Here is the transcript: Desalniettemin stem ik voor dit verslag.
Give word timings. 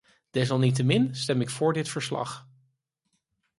Desalniettemin 0.31 1.15
stem 1.15 1.41
ik 1.41 1.49
voor 1.49 1.73
dit 1.73 1.89
verslag. 1.89 2.47